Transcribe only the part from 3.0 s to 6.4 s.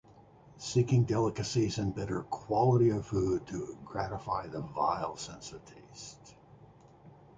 food to gratify the "vile sense of taste.